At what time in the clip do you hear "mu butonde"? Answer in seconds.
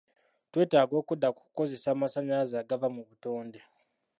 2.95-3.59